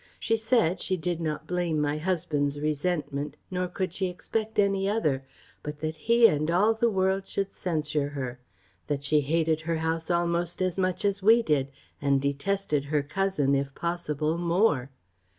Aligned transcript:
She 0.19 0.35
said, 0.35 0.79
she 0.79 0.97
did 0.97 1.21
not 1.21 1.45
blame 1.45 1.79
my 1.79 1.99
husband's 1.99 2.59
resentment, 2.59 3.37
nor 3.51 3.67
could 3.67 3.93
she 3.93 4.07
expect 4.07 4.57
any 4.57 4.89
other, 4.89 5.23
but 5.61 5.79
that 5.81 5.95
he 5.95 6.25
and 6.27 6.49
all 6.49 6.73
the 6.73 6.89
world 6.89 7.27
should 7.27 7.53
censure 7.53 8.09
her 8.09 8.39
that 8.87 9.03
she 9.03 9.21
hated 9.21 9.61
her 9.61 9.77
house 9.77 10.09
almost 10.09 10.59
as 10.59 10.79
much 10.79 11.05
as 11.05 11.21
we 11.21 11.43
did, 11.43 11.67
and 12.01 12.19
detested 12.19 12.85
her 12.85 13.03
cousin, 13.03 13.53
if 13.53 13.75
possible, 13.75 14.39
more. 14.39 14.89